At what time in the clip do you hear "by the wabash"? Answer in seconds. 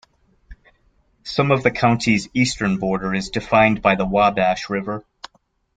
3.83-4.67